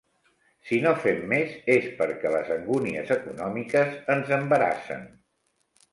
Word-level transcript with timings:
Si 0.67 0.79
no 0.85 0.93
fem 1.01 1.19
més 1.33 1.51
és 1.75 1.85
perquè 2.01 2.31
les 2.37 2.49
angúnies 2.57 3.13
econòmiques 3.19 3.95
ens 4.15 4.37
embarassen. 4.39 5.09